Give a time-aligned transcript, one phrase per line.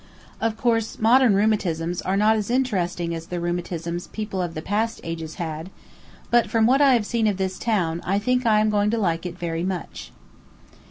[0.41, 4.99] Of course, modern rheumatisms are not as interesting as the rheumatisms people of the past
[5.03, 5.69] ages had;
[6.31, 8.97] but from what I have seen of this town, I think I am going to
[8.97, 10.11] like it very much.